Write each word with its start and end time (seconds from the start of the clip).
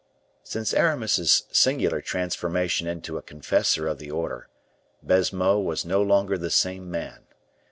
Since 0.41 0.73
Aramis's 0.73 1.43
singular 1.51 2.01
transformation 2.01 2.87
into 2.87 3.19
a 3.19 3.21
confessor 3.21 3.85
of 3.87 3.99
the 3.99 4.09
order, 4.09 4.47
Baisemeaux 5.05 5.59
was 5.59 5.85
no 5.85 6.01
longer 6.01 6.39
the 6.39 6.49
same 6.49 6.89
man. 6.89 7.27